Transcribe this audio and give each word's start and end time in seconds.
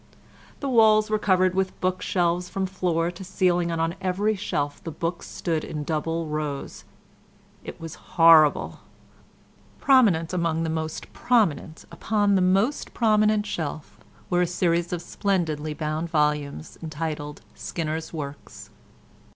The 0.61 0.67
walls 0.67 1.11
were 1.11 1.19
covered 1.19 1.53
with 1.53 1.79
book 1.79 2.01
shelves 2.01 2.49
from 2.49 2.65
floor 2.65 3.11
to 3.11 3.23
ceiling, 3.23 3.69
and 3.69 3.79
on 3.79 3.93
every 4.01 4.35
shelf 4.35 4.83
the 4.83 4.89
books 4.89 5.27
stood 5.29 5.63
in 5.63 5.83
double 5.83 6.25
rows. 6.25 6.85
It 7.63 7.79
was 7.79 7.93
horrible. 8.17 8.79
Prominent 9.79 10.33
among 10.33 10.63
the 10.63 10.71
most 10.71 11.13
prominent 11.13 11.85
upon 11.91 12.33
the 12.33 12.41
most 12.41 12.95
prominent 12.95 13.45
shelf 13.45 13.99
were 14.27 14.41
a 14.41 14.47
series 14.47 14.91
of 14.91 15.03
splendidly 15.03 15.75
bound 15.75 16.09
volumes 16.09 16.79
entitled 16.81 17.41
"Skinner's 17.53 18.11
Works." 18.11 18.71